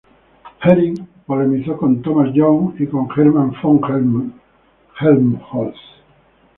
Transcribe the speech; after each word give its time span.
Hering 0.63 0.95
polemizó 1.27 1.77
con 1.77 2.01
Thomas 2.01 2.33
Young 2.33 2.73
y 2.79 2.87
con 2.87 3.07
Hermann 3.15 3.53
von 3.61 4.23
Helmholtz. 4.99 5.77